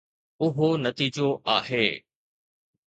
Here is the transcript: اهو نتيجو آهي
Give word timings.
اهو 0.43 0.69
نتيجو 0.83 1.29
آهي 1.57 1.89